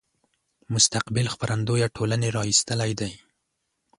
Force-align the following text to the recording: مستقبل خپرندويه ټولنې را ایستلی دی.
مستقبل 0.73 1.25
خپرندويه 1.33 1.87
ټولنې 1.95 2.29
را 2.35 2.43
ایستلی 2.49 2.91
دی. 2.99 3.11